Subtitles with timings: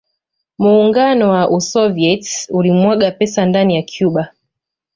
[0.59, 4.29] Muungano wa Usovieti ulimwaga pesa ndani ya Cuba